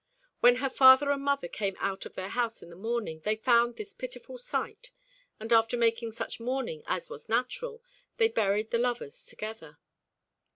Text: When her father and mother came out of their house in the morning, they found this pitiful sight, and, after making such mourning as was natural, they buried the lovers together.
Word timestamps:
When 0.39 0.55
her 0.55 0.69
father 0.71 1.11
and 1.11 1.21
mother 1.21 1.47
came 1.47 1.75
out 1.79 2.07
of 2.07 2.15
their 2.15 2.29
house 2.29 2.63
in 2.63 2.71
the 2.71 2.75
morning, 2.75 3.19
they 3.19 3.35
found 3.35 3.75
this 3.75 3.93
pitiful 3.93 4.39
sight, 4.39 4.89
and, 5.39 5.53
after 5.53 5.77
making 5.77 6.13
such 6.13 6.39
mourning 6.39 6.81
as 6.87 7.07
was 7.11 7.29
natural, 7.29 7.83
they 8.17 8.27
buried 8.27 8.71
the 8.71 8.79
lovers 8.79 9.23
together. 9.23 9.77